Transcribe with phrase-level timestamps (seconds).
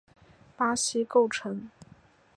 [0.57, 1.69] 巴西构成。